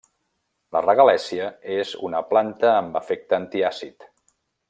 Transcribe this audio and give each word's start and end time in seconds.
La 0.75 0.79
regalèssia 0.85 1.49
és 1.75 1.93
una 2.09 2.23
planta 2.33 2.73
amb 2.79 2.99
efecte 3.01 3.39
antiàcid. 3.41 4.09